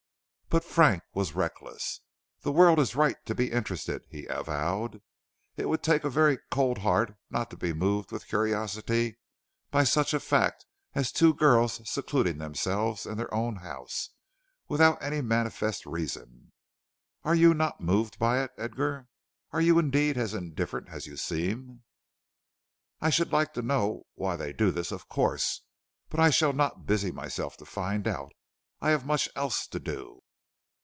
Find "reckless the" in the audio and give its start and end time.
1.33-2.51